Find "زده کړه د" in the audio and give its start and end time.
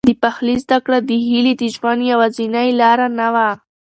0.63-1.11